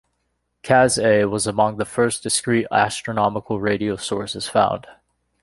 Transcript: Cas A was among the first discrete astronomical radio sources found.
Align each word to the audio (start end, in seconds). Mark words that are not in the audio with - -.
Cas 0.63 0.97
A 0.97 1.25
was 1.25 1.45
among 1.45 1.77
the 1.77 1.85
first 1.85 2.23
discrete 2.23 2.65
astronomical 2.71 3.59
radio 3.59 3.95
sources 3.97 4.47
found. 4.47 4.87